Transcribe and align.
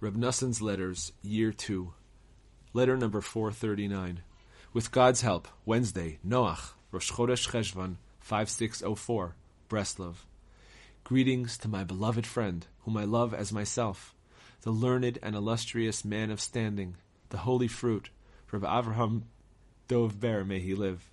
Reb 0.00 0.16
Noson's 0.16 0.62
Letters, 0.62 1.12
Year 1.20 1.52
2, 1.52 1.92
Letter 2.72 2.96
number 2.96 3.20
439. 3.20 4.22
With 4.72 4.92
God's 4.92 5.20
help, 5.20 5.46
Wednesday, 5.66 6.18
Noach, 6.26 6.70
Rosh 6.90 7.12
Chodesh 7.12 7.50
Cheshvan, 7.50 7.96
5604, 8.20 9.34
Breslov. 9.68 10.14
Greetings 11.04 11.58
to 11.58 11.68
my 11.68 11.84
beloved 11.84 12.26
friend, 12.26 12.66
whom 12.84 12.96
I 12.96 13.04
love 13.04 13.34
as 13.34 13.52
myself, 13.52 14.14
the 14.62 14.70
learned 14.70 15.18
and 15.22 15.36
illustrious 15.36 16.02
man 16.02 16.30
of 16.30 16.40
standing, 16.40 16.96
the 17.28 17.36
holy 17.36 17.68
fruit, 17.68 18.08
Reb 18.50 18.62
Avraham 18.62 19.24
Dov 19.86 20.18
Ber, 20.18 20.46
may 20.46 20.60
he 20.60 20.74
live. 20.74 21.10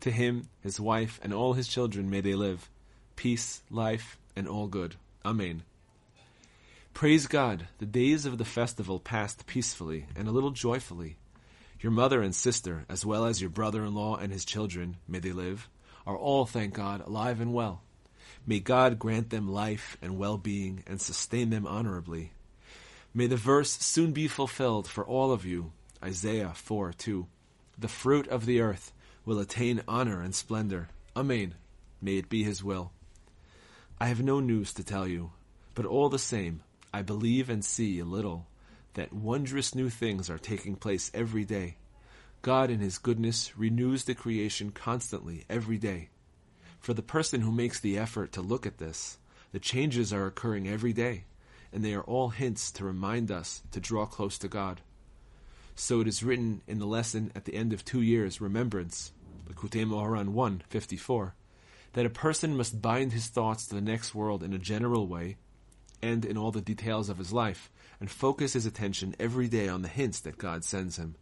To 0.00 0.10
him, 0.10 0.48
his 0.60 0.80
wife, 0.80 1.20
and 1.22 1.32
all 1.32 1.52
his 1.52 1.68
children 1.68 2.10
may 2.10 2.22
they 2.22 2.34
live. 2.34 2.68
Peace, 3.14 3.62
life, 3.70 4.18
and 4.34 4.48
all 4.48 4.66
good. 4.66 4.96
Amen. 5.24 5.62
Praise 6.94 7.26
God, 7.26 7.66
the 7.78 7.86
days 7.86 8.24
of 8.24 8.38
the 8.38 8.44
festival 8.44 9.00
passed 9.00 9.48
peacefully 9.48 10.06
and 10.14 10.28
a 10.28 10.30
little 10.30 10.52
joyfully. 10.52 11.16
Your 11.80 11.90
mother 11.90 12.22
and 12.22 12.32
sister, 12.32 12.84
as 12.88 13.04
well 13.04 13.24
as 13.24 13.40
your 13.40 13.50
brother 13.50 13.84
in 13.84 13.94
law 13.94 14.16
and 14.16 14.32
his 14.32 14.44
children, 14.44 14.98
may 15.08 15.18
they 15.18 15.32
live, 15.32 15.68
are 16.06 16.16
all, 16.16 16.46
thank 16.46 16.72
God, 16.72 17.04
alive 17.04 17.40
and 17.40 17.52
well. 17.52 17.82
May 18.46 18.60
God 18.60 19.00
grant 19.00 19.30
them 19.30 19.52
life 19.52 19.98
and 20.00 20.16
well 20.16 20.38
being 20.38 20.84
and 20.86 21.00
sustain 21.00 21.50
them 21.50 21.66
honorably. 21.66 22.30
May 23.12 23.26
the 23.26 23.36
verse 23.36 23.72
soon 23.72 24.12
be 24.12 24.28
fulfilled 24.28 24.86
for 24.86 25.04
all 25.04 25.32
of 25.32 25.44
you. 25.44 25.72
Isaiah 26.02 26.52
4 26.54 26.92
2. 26.92 27.26
The 27.76 27.88
fruit 27.88 28.28
of 28.28 28.46
the 28.46 28.60
earth 28.60 28.92
will 29.24 29.40
attain 29.40 29.82
honor 29.88 30.22
and 30.22 30.32
splendor. 30.32 30.90
Amen. 31.16 31.56
May 32.00 32.18
it 32.18 32.28
be 32.28 32.44
his 32.44 32.62
will. 32.62 32.92
I 33.98 34.06
have 34.06 34.22
no 34.22 34.38
news 34.38 34.72
to 34.74 34.84
tell 34.84 35.08
you, 35.08 35.32
but 35.74 35.86
all 35.86 36.08
the 36.08 36.20
same, 36.20 36.62
I 36.94 37.02
believe 37.02 37.50
and 37.50 37.64
see 37.64 37.98
a 37.98 38.04
little 38.04 38.46
that 38.92 39.12
wondrous 39.12 39.74
new 39.74 39.90
things 39.90 40.30
are 40.30 40.38
taking 40.38 40.76
place 40.76 41.10
every 41.12 41.44
day. 41.44 41.74
God, 42.40 42.70
in 42.70 42.78
His 42.78 42.98
goodness, 42.98 43.58
renews 43.58 44.04
the 44.04 44.14
creation 44.14 44.70
constantly, 44.70 45.44
every 45.50 45.76
day. 45.76 46.10
For 46.78 46.94
the 46.94 47.02
person 47.02 47.40
who 47.40 47.50
makes 47.50 47.80
the 47.80 47.98
effort 47.98 48.30
to 48.34 48.42
look 48.42 48.64
at 48.64 48.78
this, 48.78 49.18
the 49.50 49.58
changes 49.58 50.12
are 50.12 50.28
occurring 50.28 50.68
every 50.68 50.92
day, 50.92 51.24
and 51.72 51.84
they 51.84 51.94
are 51.94 52.04
all 52.04 52.28
hints 52.28 52.70
to 52.70 52.84
remind 52.84 53.28
us 53.28 53.64
to 53.72 53.80
draw 53.80 54.06
close 54.06 54.38
to 54.38 54.46
God. 54.46 54.80
So 55.74 56.00
it 56.00 56.06
is 56.06 56.22
written 56.22 56.62
in 56.68 56.78
the 56.78 56.86
lesson 56.86 57.32
at 57.34 57.44
the 57.44 57.56
end 57.56 57.72
of 57.72 57.84
two 57.84 58.02
years, 58.02 58.40
Remembrance, 58.40 59.10
Likutei 59.48 59.84
Moharan 59.84 60.28
1, 60.28 60.62
54, 60.68 61.34
that 61.94 62.06
a 62.06 62.10
person 62.10 62.56
must 62.56 62.80
bind 62.80 63.12
his 63.12 63.26
thoughts 63.26 63.66
to 63.66 63.74
the 63.74 63.80
next 63.80 64.14
world 64.14 64.44
in 64.44 64.52
a 64.52 64.58
general 64.58 65.08
way 65.08 65.38
and 66.02 66.24
in 66.24 66.36
all 66.36 66.50
the 66.50 66.60
details 66.60 67.08
of 67.08 67.18
his 67.18 67.32
life, 67.32 67.70
and 68.00 68.10
focus 68.10 68.52
his 68.52 68.66
attention 68.66 69.14
every 69.18 69.48
day 69.48 69.68
on 69.68 69.82
the 69.82 69.88
hints 69.88 70.20
that 70.20 70.38
God 70.38 70.64
sends 70.64 70.96
him. 70.96 71.16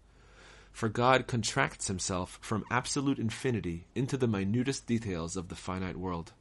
For 0.72 0.88
God 0.88 1.26
contracts 1.26 1.88
himself 1.88 2.38
from 2.40 2.64
absolute 2.70 3.18
infinity 3.18 3.86
into 3.94 4.16
the 4.16 4.26
minutest 4.26 4.86
details 4.86 5.36
of 5.36 5.48
the 5.48 5.54
finite 5.54 5.96
world. 5.96 6.32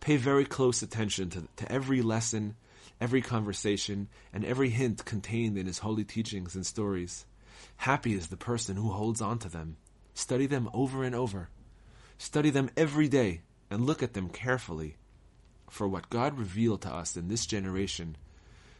Pay 0.00 0.16
very 0.16 0.44
close 0.44 0.82
attention 0.82 1.30
to, 1.30 1.48
to 1.56 1.70
every 1.70 2.00
lesson, 2.00 2.56
every 3.00 3.20
conversation, 3.20 4.08
and 4.32 4.44
every 4.44 4.70
hint 4.70 5.04
contained 5.04 5.58
in 5.58 5.66
his 5.66 5.78
holy 5.78 6.04
teachings 6.04 6.54
and 6.54 6.64
stories. 6.64 7.26
Happy 7.78 8.14
is 8.14 8.28
the 8.28 8.36
person 8.36 8.76
who 8.76 8.90
holds 8.90 9.20
on 9.20 9.38
to 9.40 9.48
them. 9.48 9.76
Study 10.14 10.46
them 10.46 10.70
over 10.72 11.04
and 11.04 11.14
over. 11.14 11.48
Study 12.16 12.50
them 12.50 12.70
every 12.76 13.08
day 13.08 13.42
and 13.70 13.84
look 13.84 14.02
at 14.02 14.14
them 14.14 14.28
carefully 14.28 14.96
for 15.70 15.88
what 15.88 16.10
God 16.10 16.38
revealed 16.38 16.82
to 16.82 16.92
us 16.92 17.16
in 17.16 17.28
this 17.28 17.46
generation 17.46 18.16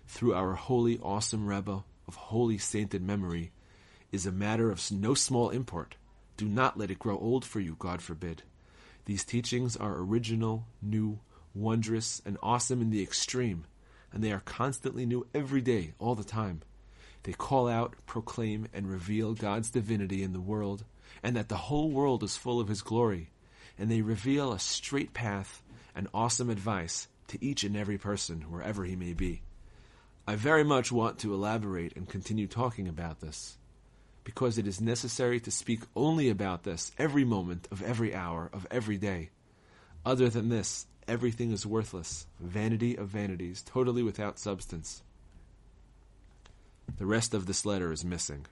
through 0.06 0.34
our 0.34 0.54
holy, 0.54 0.98
awesome 0.98 1.46
Rebbe 1.46 1.84
of 2.06 2.14
holy 2.14 2.58
sainted 2.58 3.02
memory 3.02 3.52
is 4.10 4.26
a 4.26 4.32
matter 4.32 4.70
of 4.70 4.90
no 4.90 5.14
small 5.14 5.50
import. 5.50 5.96
Do 6.36 6.48
not 6.48 6.78
let 6.78 6.90
it 6.90 6.98
grow 6.98 7.18
old 7.18 7.44
for 7.44 7.60
you, 7.60 7.76
God 7.78 8.00
forbid. 8.00 8.42
These 9.04 9.24
teachings 9.24 9.76
are 9.76 9.98
original, 9.98 10.66
new, 10.80 11.20
wondrous, 11.54 12.22
and 12.24 12.38
awesome 12.42 12.80
in 12.80 12.90
the 12.90 13.02
extreme, 13.02 13.64
and 14.12 14.22
they 14.22 14.32
are 14.32 14.40
constantly 14.40 15.04
new 15.04 15.26
every 15.34 15.60
day, 15.60 15.92
all 15.98 16.14
the 16.14 16.24
time. 16.24 16.62
They 17.24 17.32
call 17.32 17.68
out, 17.68 17.94
proclaim, 18.06 18.68
and 18.72 18.90
reveal 18.90 19.34
God's 19.34 19.70
divinity 19.70 20.22
in 20.22 20.32
the 20.32 20.40
world, 20.40 20.84
and 21.22 21.36
that 21.36 21.48
the 21.48 21.56
whole 21.56 21.90
world 21.90 22.22
is 22.22 22.36
full 22.36 22.60
of 22.60 22.68
His 22.68 22.82
glory, 22.82 23.30
and 23.78 23.90
they 23.90 24.02
reveal 24.02 24.52
a 24.52 24.58
straight 24.58 25.12
path 25.12 25.62
and 25.98 26.06
awesome 26.14 26.48
advice 26.48 27.08
to 27.26 27.44
each 27.44 27.64
and 27.64 27.76
every 27.76 27.98
person, 27.98 28.42
wherever 28.42 28.84
he 28.84 28.94
may 28.94 29.12
be. 29.12 29.42
I 30.28 30.36
very 30.36 30.62
much 30.62 30.92
want 30.92 31.18
to 31.18 31.34
elaborate 31.34 31.96
and 31.96 32.08
continue 32.08 32.46
talking 32.46 32.86
about 32.86 33.20
this, 33.20 33.58
because 34.22 34.58
it 34.58 34.68
is 34.68 34.80
necessary 34.80 35.40
to 35.40 35.50
speak 35.50 35.80
only 35.96 36.28
about 36.28 36.62
this 36.62 36.92
every 36.98 37.24
moment 37.24 37.66
of 37.72 37.82
every 37.82 38.14
hour 38.14 38.48
of 38.52 38.64
every 38.70 38.96
day. 38.96 39.30
Other 40.06 40.28
than 40.28 40.50
this, 40.50 40.86
everything 41.08 41.50
is 41.50 41.66
worthless, 41.66 42.28
vanity 42.38 42.94
of 42.94 43.08
vanities, 43.08 43.62
totally 43.62 44.04
without 44.04 44.38
substance. 44.38 45.02
The 46.96 47.06
rest 47.06 47.34
of 47.34 47.46
this 47.46 47.66
letter 47.66 47.90
is 47.90 48.04
missing. 48.04 48.46